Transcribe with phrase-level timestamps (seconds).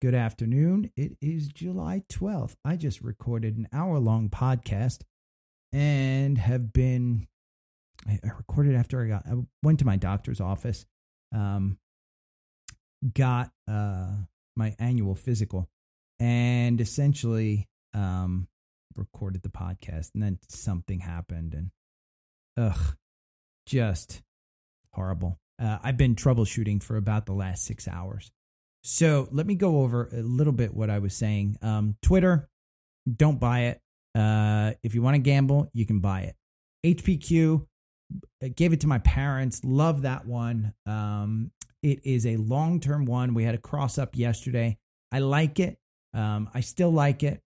[0.00, 0.92] Good afternoon.
[0.96, 2.54] It is July 12th.
[2.64, 5.00] I just recorded an hour long podcast
[5.72, 7.26] and have been,
[8.06, 9.34] I recorded after I got, I
[9.64, 10.86] went to my doctor's office,
[11.34, 11.78] um,
[13.12, 14.10] got uh,
[14.54, 15.68] my annual physical,
[16.20, 18.46] and essentially um,
[18.94, 20.10] recorded the podcast.
[20.14, 21.70] And then something happened, and
[22.56, 22.96] ugh,
[23.66, 24.22] just
[24.92, 25.40] horrible.
[25.60, 28.30] Uh, I've been troubleshooting for about the last six hours.
[28.82, 31.58] So let me go over a little bit what I was saying.
[31.62, 32.48] Um, Twitter,
[33.16, 33.80] don't buy it.
[34.14, 36.36] Uh, if you want to gamble, you can buy it.
[36.84, 37.66] HPQ,
[38.42, 39.60] uh, gave it to my parents.
[39.64, 40.74] Love that one.
[40.86, 41.50] Um,
[41.82, 43.34] it is a long term one.
[43.34, 44.78] We had a cross up yesterday.
[45.12, 45.78] I like it.
[46.14, 47.42] Um, I still like it.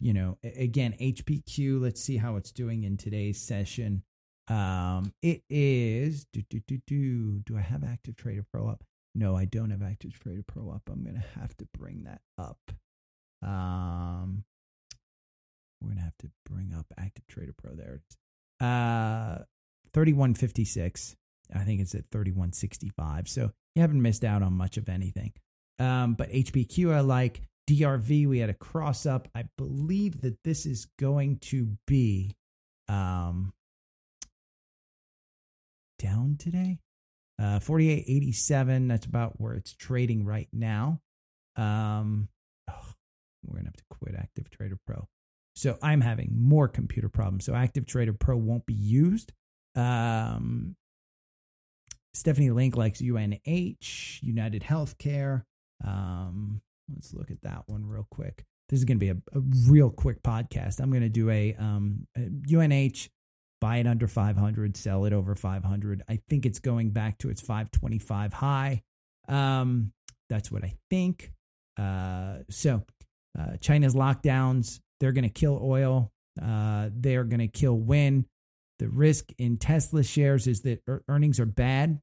[0.00, 1.80] You know, again, HPQ.
[1.80, 4.02] Let's see how it's doing in today's session.
[4.48, 7.40] Um, it is do do do do.
[7.40, 8.82] Do I have Active Trader Pro up?
[9.14, 10.82] No, I don't have Active Trader Pro up.
[10.90, 12.58] I'm gonna have to bring that up.
[13.42, 14.44] Um,
[15.80, 17.74] we're gonna have to bring up Active Trader Pro.
[17.74, 18.00] There.
[18.60, 19.44] Uh,
[19.92, 21.16] thirty one fifty six.
[21.54, 23.26] I think it's at thirty one sixty five.
[23.28, 25.32] So you haven't missed out on much of anything.
[25.78, 27.42] Um, but HPQ I like.
[27.68, 29.28] DRV we had a cross up.
[29.34, 32.34] I believe that this is going to be
[32.88, 33.52] um
[35.98, 36.78] down today.
[37.40, 38.88] Uh, 48.87.
[38.88, 41.00] That's about where it's trading right now.
[41.56, 42.28] Um,
[42.68, 42.92] oh,
[43.44, 45.08] we're gonna have to quit Active Trader Pro.
[45.56, 47.46] So I'm having more computer problems.
[47.46, 49.32] So Active Trader Pro won't be used.
[49.74, 50.76] Um,
[52.12, 55.44] Stephanie Link likes UNH, United Healthcare.
[55.84, 56.60] Um,
[56.94, 58.44] let's look at that one real quick.
[58.68, 60.80] This is going to be a, a real quick podcast.
[60.80, 63.08] I'm going to do a, um, a UNH
[63.60, 66.02] buy it under 500, sell it over 500.
[66.08, 68.82] I think it's going back to its 525 high.
[69.28, 69.92] Um,
[70.28, 71.32] that's what I think.
[71.78, 72.84] Uh, so
[73.38, 76.10] uh, China's lockdowns, they're going to kill oil.
[76.40, 78.26] Uh, they're going to kill wind.
[78.78, 82.00] The risk in Tesla shares is that earnings are bad.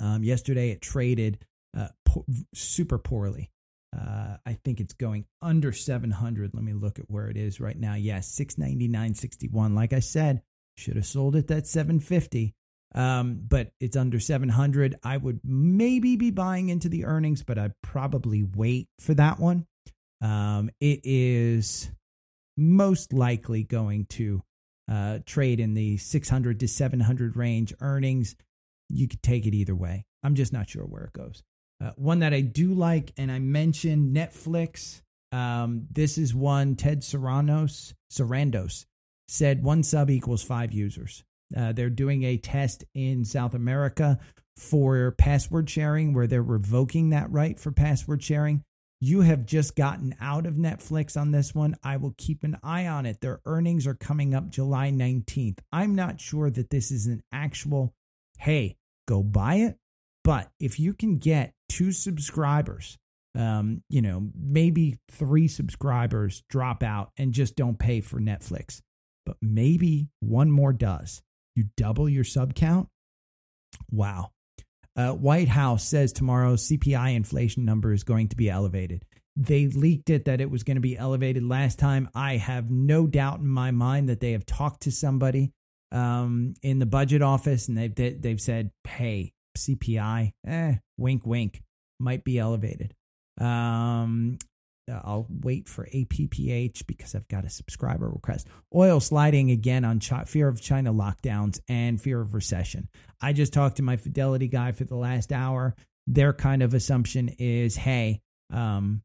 [0.00, 1.38] Um, yesterday it traded
[1.76, 2.24] uh, po-
[2.54, 3.50] super poorly.
[3.96, 6.50] Uh, I think it's going under 700.
[6.52, 7.94] Let me look at where it is right now.
[7.94, 9.74] Yes, 699.61.
[9.74, 10.42] Like I said,
[10.76, 12.54] should have sold it at 750.
[12.94, 14.96] Um, but it's under 700.
[15.02, 19.66] I would maybe be buying into the earnings, but I'd probably wait for that one.
[20.22, 21.90] Um, it is
[22.56, 24.42] most likely going to
[24.90, 28.34] uh, trade in the 600 to 700 range earnings.
[28.88, 30.06] You could take it either way.
[30.22, 31.42] I'm just not sure where it goes.
[31.82, 35.02] Uh, one that I do like, and I mentioned Netflix.
[35.32, 38.86] Um, this is one Ted Sarandos, Sarandos
[39.28, 41.24] said one sub equals five users.
[41.56, 44.18] Uh, they're doing a test in South America
[44.56, 48.62] for password sharing where they're revoking that right for password sharing.
[49.00, 51.76] You have just gotten out of Netflix on this one.
[51.84, 53.20] I will keep an eye on it.
[53.20, 55.58] Their earnings are coming up July 19th.
[55.70, 57.92] I'm not sure that this is an actual,
[58.38, 58.76] hey,
[59.06, 59.76] go buy it.
[60.24, 62.96] But if you can get two subscribers,
[63.36, 68.80] um, you know, maybe three subscribers drop out and just don't pay for Netflix
[69.26, 71.22] but maybe one more does.
[71.54, 72.88] You double your sub count.
[73.90, 74.30] Wow.
[74.96, 79.04] Uh, White House says tomorrow's CPI inflation number is going to be elevated.
[79.36, 82.08] They leaked it that it was going to be elevated last time.
[82.14, 85.52] I have no doubt in my mind that they have talked to somebody
[85.92, 91.62] um, in the budget office and they've they've said, "Hey, CPI, eh, wink, wink,
[92.00, 92.94] might be elevated."
[93.38, 94.38] Um,
[94.88, 98.46] I'll wait for APPH because I've got a subscriber request.
[98.74, 102.88] Oil sliding again on fear of China lockdowns and fear of recession.
[103.20, 105.74] I just talked to my Fidelity guy for the last hour.
[106.06, 108.20] Their kind of assumption is hey,
[108.52, 109.02] um,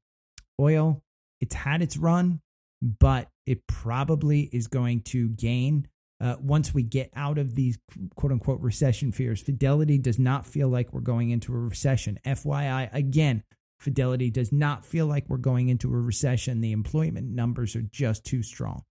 [0.60, 1.02] oil,
[1.40, 2.42] it's had its run,
[2.82, 5.88] but it probably is going to gain
[6.22, 7.80] uh, once we get out of these
[8.16, 9.42] quote unquote recession fears.
[9.42, 12.20] Fidelity does not feel like we're going into a recession.
[12.24, 13.44] FYI, again,
[13.82, 16.62] Fidelity does not feel like we're going into a recession.
[16.62, 18.84] The employment numbers are just too strong.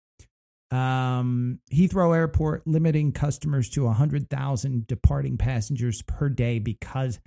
[0.71, 7.19] Um, Heathrow Airport limiting customers to 100,000 departing passengers per day because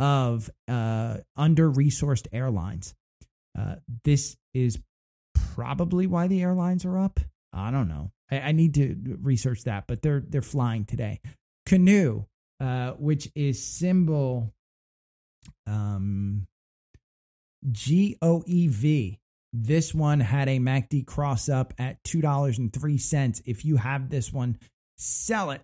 [0.00, 2.94] of uh, under resourced airlines.
[3.58, 4.78] Uh, this is
[5.34, 7.20] probably why the airlines are up.
[7.52, 8.12] I don't know.
[8.30, 11.20] I, I need to research that, but they're they're flying today.
[11.66, 12.26] Canoo,
[12.60, 14.52] uh, which is symbol
[15.66, 16.46] um,
[17.66, 19.18] GOEV.
[19.52, 23.42] This one had a MACD cross up at $2.03.
[23.46, 24.58] If you have this one,
[24.96, 25.62] sell it.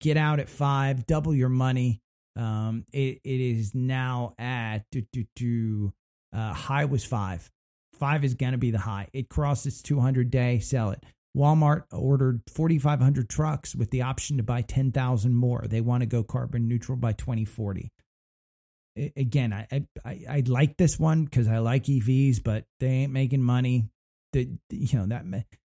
[0.00, 2.00] Get out at five, double your money.
[2.36, 5.92] Um, it, it is now at do, do, do,
[6.32, 7.48] Uh, high was five.
[7.94, 9.08] Five is going to be the high.
[9.12, 11.04] It crossed its 200 day, sell it.
[11.36, 15.64] Walmart ordered 4,500 trucks with the option to buy 10,000 more.
[15.68, 17.90] They want to go carbon neutral by 2040.
[18.96, 19.66] Again, I,
[20.04, 23.88] I I like this one because I like EVs, but they ain't making money.
[24.32, 25.24] The you know that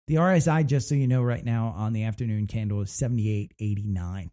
[0.08, 4.30] the RSI, just so you know, right now on the afternoon candle is 78.89.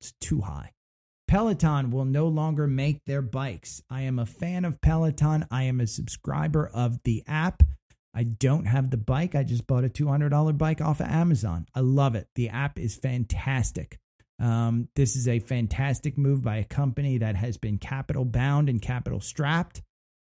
[0.00, 0.72] It's too high.
[1.28, 3.82] Peloton will no longer make their bikes.
[3.90, 5.46] I am a fan of Peloton.
[5.50, 7.62] I am a subscriber of the app.
[8.14, 9.34] I don't have the bike.
[9.34, 11.66] I just bought a $200 bike off of Amazon.
[11.74, 12.28] I love it.
[12.34, 13.98] The app is fantastic.
[14.38, 18.82] Um, this is a fantastic move by a company that has been capital bound and
[18.82, 19.82] capital strapped.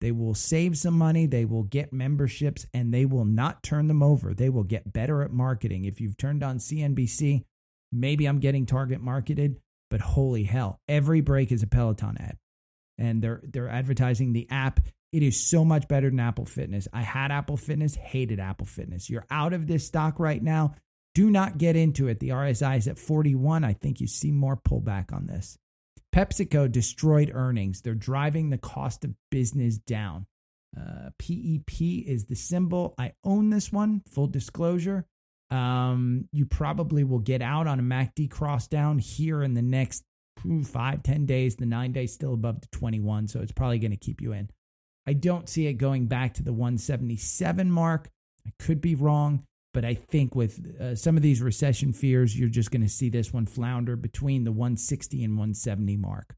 [0.02, 4.04] They will save some money, they will get memberships, and they will not turn them
[4.04, 4.34] over.
[4.34, 5.86] They will get better at marketing.
[5.86, 7.46] If you've turned on CNBC,
[7.92, 9.58] maybe I'm getting target marketed,
[9.90, 12.38] but holy hell, every break is a Peloton ad.
[12.98, 14.82] And they're they're advertising the app
[15.14, 16.88] it is so much better than Apple Fitness.
[16.92, 19.12] I had Apple Fitness, hated Apple Fitness.
[19.12, 20.74] You're out of this stock right now.
[21.16, 22.20] Do not get into it.
[22.20, 23.64] The RSI is at 41.
[23.64, 25.58] I think you see more pullback on this.
[26.14, 27.82] PepsiCo destroyed earnings.
[27.82, 30.26] They're driving the cost of business down.
[30.76, 32.96] Uh, PEP is the symbol.
[32.98, 35.06] I own this one, full disclosure.
[35.52, 40.04] Um, you probably will get out on a MACD cross down here in the next
[40.64, 41.56] five, 10 days.
[41.56, 44.50] The nine days still above the 21, so it's probably going to keep you in.
[45.06, 48.10] I don't see it going back to the 177 mark.
[48.48, 52.50] I could be wrong, but I think with uh, some of these recession fears, you're
[52.50, 56.36] just going to see this one flounder between the 160 and 170 mark.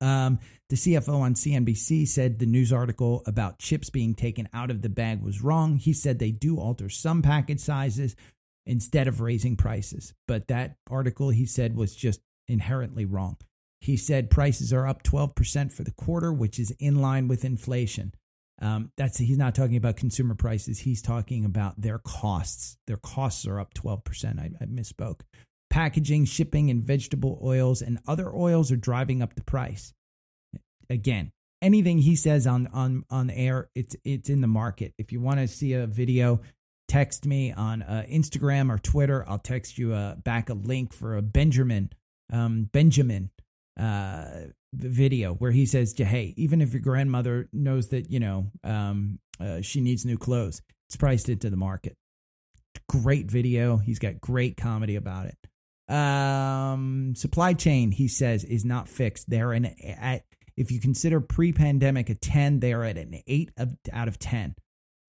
[0.00, 0.38] Um,
[0.68, 4.88] the CFO on CNBC said the news article about chips being taken out of the
[4.88, 5.76] bag was wrong.
[5.76, 8.14] He said they do alter some package sizes
[8.66, 13.36] instead of raising prices, but that article he said was just inherently wrong.
[13.80, 18.12] He said prices are up 12% for the quarter, which is in line with inflation.
[18.60, 20.80] Um, that's he's not talking about consumer prices.
[20.80, 22.76] He's talking about their costs.
[22.86, 24.38] Their costs are up 12%.
[24.38, 25.20] I, I misspoke.
[25.70, 29.92] Packaging, shipping, and vegetable oils and other oils are driving up the price.
[30.90, 34.94] Again, anything he says on on on air, it's it's in the market.
[34.98, 36.40] If you want to see a video,
[36.88, 39.24] text me on uh, Instagram or Twitter.
[39.28, 41.90] I'll text you uh, back a link for a Benjamin
[42.32, 43.30] um, Benjamin
[43.78, 49.18] uh, video where he says, "Hey, even if your grandmother knows that you know um,
[49.40, 51.96] uh, she needs new clothes, it's priced into the market."
[52.88, 53.76] Great video.
[53.76, 55.94] He's got great comedy about it.
[55.94, 59.28] Um, supply chain, he says, is not fixed.
[59.28, 60.24] They're at
[60.56, 64.54] if you consider pre-pandemic a ten, they are at an eight of, out of ten.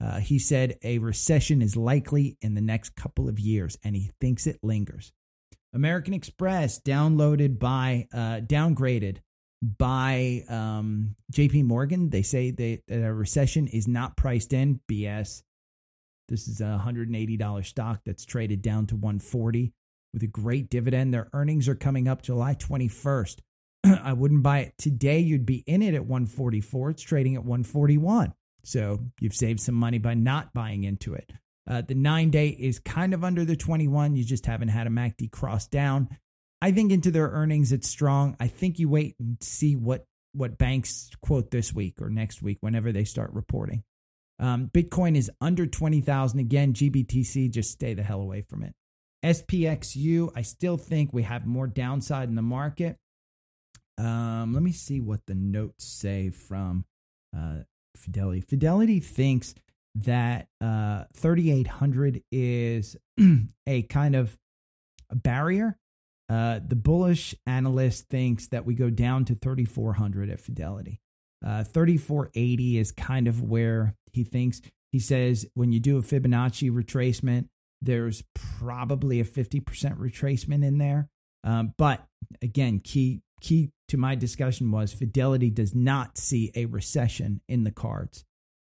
[0.01, 4.11] Uh, he said a recession is likely in the next couple of years, and he
[4.21, 5.11] thinks it lingers.
[5.73, 9.17] American Express downloaded by uh, downgraded
[9.61, 11.63] by um, J.P.
[11.63, 12.09] Morgan.
[12.09, 14.79] They say that a recession is not priced in.
[14.89, 15.43] BS.
[16.27, 19.73] This is a hundred and eighty dollars stock that's traded down to one forty
[20.13, 21.13] with a great dividend.
[21.13, 23.41] Their earnings are coming up July twenty first.
[23.83, 25.19] I wouldn't buy it today.
[25.19, 26.91] You'd be in it at one forty four.
[26.91, 28.33] It's trading at one forty one.
[28.63, 31.31] So you've saved some money by not buying into it.
[31.67, 34.15] Uh, the nine day is kind of under the 21.
[34.15, 36.09] You just haven't had a MACD cross down.
[36.61, 38.35] I think into their earnings, it's strong.
[38.39, 42.57] I think you wait and see what what banks quote this week or next week,
[42.61, 43.83] whenever they start reporting.
[44.39, 46.73] Um, Bitcoin is under 20,000 again.
[46.73, 48.73] GBTC, just stay the hell away from it.
[49.25, 52.97] SPXU, I still think we have more downside in the market.
[53.97, 56.85] Um, let me see what the notes say from
[57.35, 57.63] uh,
[57.97, 58.39] Fidelity.
[58.39, 59.55] Fidelity thinks
[59.95, 62.95] that uh, 3800 is
[63.67, 64.37] a kind of
[65.09, 65.77] a barrier.
[66.29, 71.01] Uh, the bullish analyst thinks that we go down to 3400 at Fidelity.
[71.45, 74.61] Uh, 3480 is kind of where he thinks.
[74.91, 77.47] He says when you do a Fibonacci retracement,
[77.81, 79.63] there's probably a 50%
[79.97, 81.09] retracement in there.
[81.43, 82.03] Um, but
[82.41, 87.71] again, key key to my discussion was Fidelity does not see a recession in the
[87.71, 88.25] cards.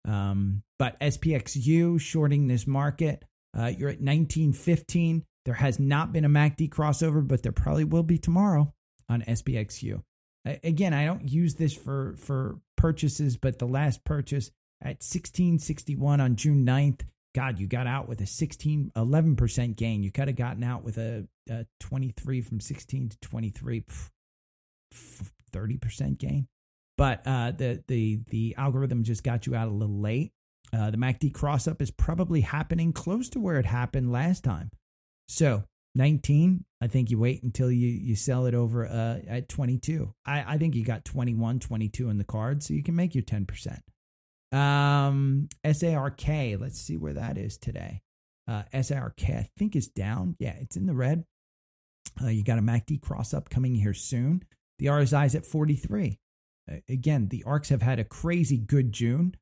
[0.08, 3.24] Um, but SPXU shorting this market,
[3.56, 5.26] uh, you're at 1915.
[5.46, 8.74] There has not been a MACD crossover, but there probably will be tomorrow
[9.10, 10.04] on SPXU.
[10.46, 16.36] Again, I don't use this for for purchases, but the last purchase at 1661 on
[16.36, 17.02] June 9th,
[17.36, 20.02] God, you got out with a 16, 11% gain.
[20.02, 23.86] You could have gotten out with a, a 23 from 16 to 23,
[25.54, 26.48] 30% gain.
[26.98, 30.34] But uh, the the the algorithm just got you out a little late.
[30.74, 34.72] Uh, the MACD cross up is probably happening close to where it happened last time.
[35.32, 35.64] So
[35.96, 40.14] 19, I think you wait until you, you sell it over uh, at 22.
[40.26, 43.24] I, I think you got 21, 22 in the card, so you can make your
[43.24, 43.80] 10%.
[44.52, 48.02] Um, SARK, let's see where that is today.
[48.46, 50.36] Uh, SARK, I think is down.
[50.38, 51.24] Yeah, it's in the red.
[52.22, 54.44] Uh, you got a MACD cross up coming here soon.
[54.80, 56.20] The RSI is at 43.
[56.70, 59.38] Uh, again, the ARKs have had a crazy good June.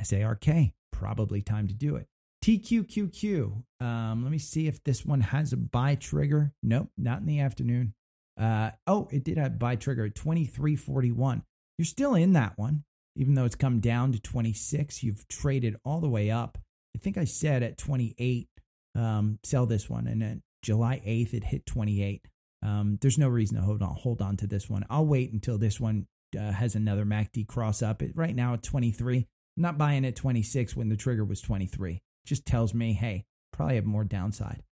[0.00, 0.46] SARK,
[0.92, 2.06] probably time to do it.
[2.44, 3.62] TQQQ.
[3.80, 6.52] Um, let me see if this one has a buy trigger.
[6.62, 7.94] Nope, not in the afternoon.
[8.38, 11.42] Uh, oh, it did have buy trigger at 2341.
[11.78, 12.84] You're still in that one,
[13.16, 15.02] even though it's come down to 26.
[15.02, 16.58] You've traded all the way up.
[16.94, 18.48] I think I said at 28,
[18.94, 20.06] um, sell this one.
[20.06, 22.26] And then July 8th, it hit 28.
[22.62, 24.84] Um, there's no reason to hold on, hold on to this one.
[24.88, 26.06] I'll wait until this one
[26.38, 28.02] uh, has another MACD cross up.
[28.02, 29.18] It, right now at 23.
[29.18, 33.76] I'm not buying at 26 when the trigger was 23 just tells me, hey, probably
[33.76, 34.62] have more downside.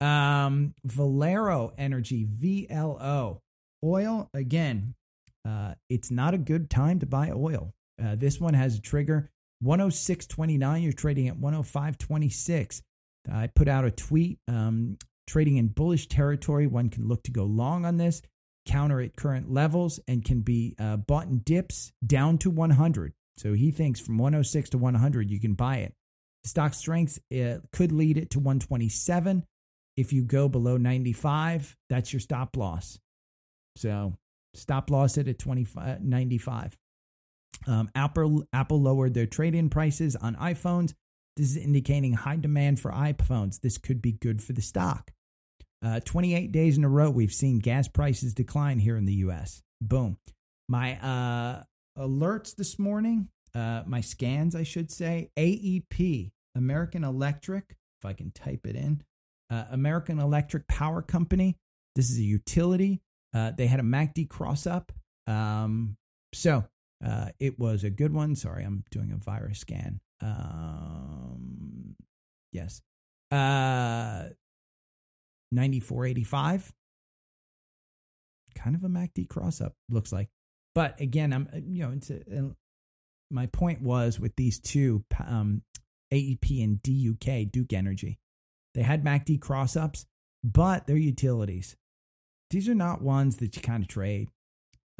[0.00, 3.40] Um, Valero Energy, VLO.
[3.84, 4.94] Oil, again,
[5.46, 7.72] uh, it's not a good time to buy oil.
[8.02, 9.30] Uh, this one has a trigger
[9.64, 10.82] 106.29.
[10.82, 12.82] You're trading at 105.26.
[13.32, 16.66] I put out a tweet um, trading in bullish territory.
[16.66, 18.22] One can look to go long on this,
[18.66, 23.12] counter at current levels, and can be uh, bought in dips down to 100.
[23.36, 25.94] So he thinks from 106 to 100, you can buy it.
[26.46, 27.18] Stock strength
[27.72, 29.44] could lead it to 127.
[29.96, 32.98] If you go below 95, that's your stop loss.
[33.76, 34.14] So
[34.54, 36.76] stop loss it at 25, 95.
[37.66, 40.94] Um, Apple, Apple lowered their trade in prices on iPhones.
[41.36, 43.60] This is indicating high demand for iPhones.
[43.60, 45.10] This could be good for the stock.
[45.84, 49.62] Uh, 28 days in a row, we've seen gas prices decline here in the US.
[49.80, 50.16] Boom.
[50.68, 51.62] My uh,
[51.98, 58.30] alerts this morning, uh, my scans, I should say, AEP American Electric, if I can
[58.32, 59.02] type it in,
[59.50, 61.56] uh, American Electric Power Company.
[61.94, 63.00] This is a utility.
[63.34, 64.92] Uh, they had a MACD cross up.
[65.26, 65.96] Um,
[66.34, 66.64] so
[67.04, 68.34] uh, it was a good one.
[68.34, 70.00] Sorry, I'm doing a virus scan.
[70.20, 71.96] Um,
[72.52, 72.80] yes.
[73.30, 74.30] Uh,
[75.52, 76.72] 9485.
[78.54, 80.28] Kind of a MACD cross up, looks like.
[80.74, 82.54] But again, I'm, you know, a,
[83.30, 85.62] my point was with these two um,
[86.12, 88.18] AEP and DUK, Duke Energy.
[88.74, 90.06] They had MACD cross ups,
[90.44, 91.76] but they're utilities.
[92.50, 94.28] These are not ones that you kind of trade.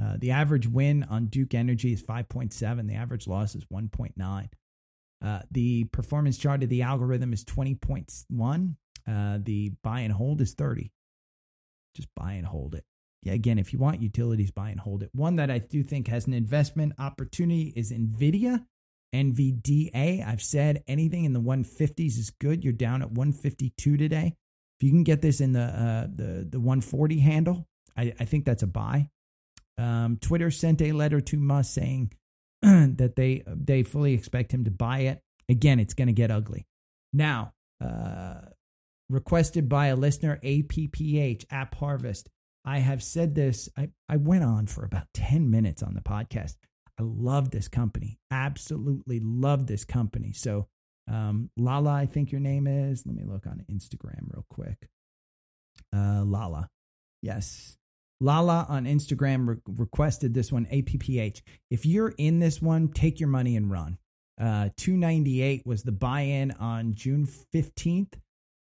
[0.02, 2.88] Uh, the average win on Duke Energy is 5.7.
[2.88, 4.48] The average loss is 1.9.
[5.24, 8.74] Uh, the performance chart of the algorithm is 20.1.
[9.08, 10.90] Uh, the buy and hold is 30.
[11.94, 12.84] Just buy and hold it.
[13.22, 15.10] Yeah, again, if you want utilities, buy and hold it.
[15.12, 18.64] One that I do think has an investment opportunity is NVIDIA.
[19.16, 20.26] NVDA.
[20.26, 22.64] I've said anything in the 150s is good.
[22.64, 24.34] You're down at 152 today.
[24.78, 28.44] If you can get this in the uh, the the 140 handle, I, I think
[28.44, 29.08] that's a buy.
[29.78, 32.12] Um, Twitter sent a letter to Musk saying
[32.62, 35.20] that they they fully expect him to buy it.
[35.48, 36.66] Again, it's going to get ugly.
[37.12, 38.40] Now, uh,
[39.08, 42.28] requested by a listener, APPH App Harvest.
[42.64, 43.68] I have said this.
[43.76, 46.56] I, I went on for about 10 minutes on the podcast.
[46.98, 48.18] I love this company.
[48.30, 50.32] Absolutely love this company.
[50.32, 50.66] So,
[51.08, 53.04] um, Lala, I think your name is.
[53.06, 54.88] Let me look on Instagram real quick.
[55.94, 56.68] Uh, Lala.
[57.22, 57.76] Yes.
[58.20, 61.42] Lala on Instagram re- requested this one, APPH.
[61.70, 63.98] If you're in this one, take your money and run.
[64.40, 68.14] Uh, 298 was the buy in on June 15th.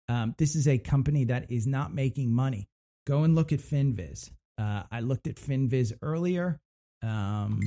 [0.09, 2.69] Um, this is a company that is not making money.
[3.07, 4.31] Go and look at FinViz.
[4.59, 6.61] Uh, I looked at FinViz earlier.
[7.03, 7.61] Um,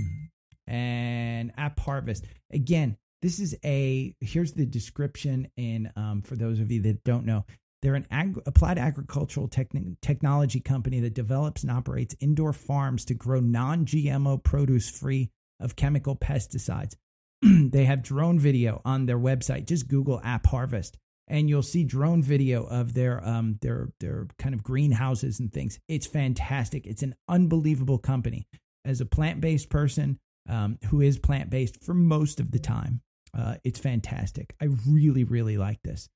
[0.68, 2.26] and App Harvest.
[2.52, 5.48] Again, this is a here's the description.
[5.58, 7.46] And um, for those of you that don't know,
[7.82, 13.14] they're an ag- applied agricultural techn- technology company that develops and operates indoor farms to
[13.14, 16.96] grow non GMO produce free of chemical pesticides.
[17.42, 19.68] they have drone video on their website.
[19.68, 24.54] Just Google App Harvest and you'll see drone video of their um their their kind
[24.54, 25.80] of greenhouses and things.
[25.88, 26.86] It's fantastic.
[26.86, 28.48] It's an unbelievable company.
[28.84, 33.02] As a plant-based person, um, who is plant based for most of the time.
[33.38, 34.56] Uh, it's fantastic.
[34.62, 36.08] I really, really like this.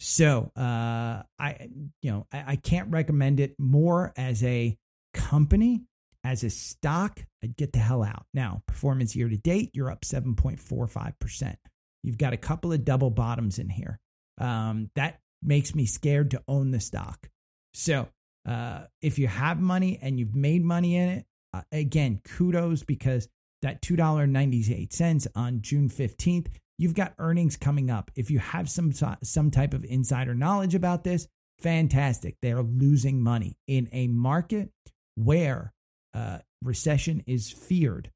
[0.00, 1.68] So uh, I,
[2.02, 4.76] you know, I, I can't recommend it more as a
[5.14, 5.82] company.
[6.24, 8.26] As a stock, I'd get the hell out.
[8.34, 11.56] Now, performance year to date, you're up 7.45%.
[12.02, 13.98] You've got a couple of double bottoms in here.
[14.38, 17.28] Um, that makes me scared to own the stock.
[17.72, 18.08] So,
[18.46, 23.28] uh, if you have money and you've made money in it, uh, again, kudos because
[23.62, 26.48] that $2.98 on June 15th.
[26.78, 28.10] You've got earnings coming up.
[28.14, 31.26] If you have some some type of insider knowledge about this,
[31.60, 32.36] fantastic.
[32.40, 34.70] They are losing money in a market
[35.16, 35.72] where
[36.14, 38.10] uh, recession is feared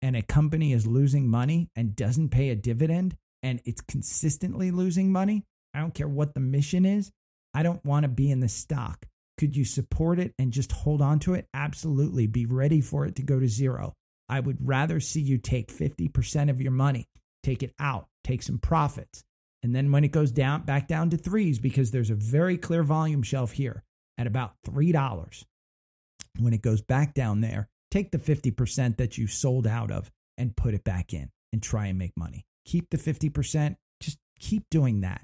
[0.00, 5.12] and a company is losing money and doesn't pay a dividend and it's consistently losing
[5.12, 5.44] money.
[5.74, 7.10] I don't care what the mission is.
[7.54, 9.06] I don't want to be in the stock.
[9.38, 11.46] Could you support it and just hold on to it?
[11.54, 12.26] Absolutely.
[12.26, 13.94] Be ready for it to go to zero.
[14.28, 17.08] I would rather see you take 50% of your money,
[17.42, 19.24] take it out, take some profits.
[19.62, 22.82] And then when it goes down back down to threes, because there's a very clear
[22.82, 23.84] volume shelf here
[24.16, 25.44] at about $3,
[26.38, 30.56] when it goes back down there, take the 50% that you sold out of and
[30.56, 32.44] put it back in and try and make money.
[32.64, 35.22] Keep the 50%, just keep doing that.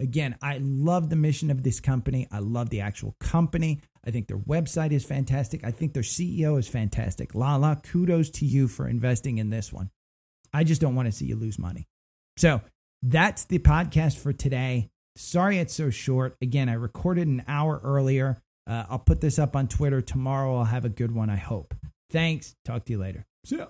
[0.00, 2.28] Again, I love the mission of this company.
[2.30, 3.80] I love the actual company.
[4.06, 5.64] I think their website is fantastic.
[5.64, 7.34] I think their CEO is fantastic.
[7.34, 9.90] Lala, kudos to you for investing in this one.
[10.52, 11.86] I just don't want to see you lose money.
[12.36, 12.60] So
[13.02, 14.88] that's the podcast for today.
[15.16, 16.36] Sorry it's so short.
[16.40, 18.40] Again, I recorded an hour earlier.
[18.68, 20.58] Uh, I'll put this up on Twitter tomorrow.
[20.58, 21.74] I'll have a good one, I hope.
[22.10, 22.54] Thanks.
[22.64, 23.26] Talk to you later.
[23.44, 23.66] See ya.